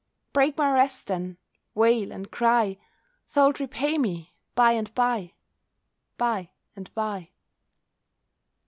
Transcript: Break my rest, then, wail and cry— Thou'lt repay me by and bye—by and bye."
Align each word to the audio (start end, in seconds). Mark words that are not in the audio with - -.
Break 0.33 0.57
my 0.57 0.71
rest, 0.71 1.05
then, 1.05 1.37
wail 1.75 2.11
and 2.11 2.31
cry— 2.31 2.79
Thou'lt 3.27 3.59
repay 3.59 3.99
me 3.99 4.33
by 4.55 4.71
and 4.71 4.91
bye—by 4.95 6.49
and 6.75 6.95
bye." 6.95 7.29